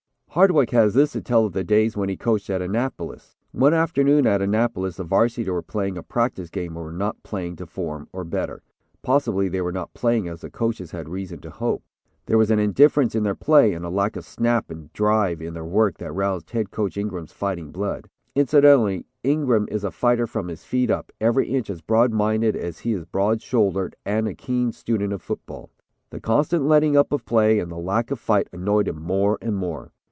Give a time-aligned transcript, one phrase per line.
[0.41, 4.41] '"Hardwick has this to tell of the days when he coached Annapolis: "One afternoon at
[4.41, 8.23] Annapolis, the Varsity were playing a practice game and were not playing to form, or
[8.23, 8.63] better,
[9.01, 11.83] possibly, they were not playing as the coaches had reason to hope.
[12.27, 15.53] There was an indifference in their play and a lack of snap and drive in
[15.53, 18.07] their work that roused Head Coach Ingram's fighting blood.
[18.33, 22.79] Incidentally, Ingram is a fighter from his feet up, every inch, as broad minded as
[22.79, 25.71] he is broad shouldered, and a keen student of football.
[26.09, 29.57] The constant letting up of play, and the lack of fight, annoyed him more and
[29.57, 29.91] more.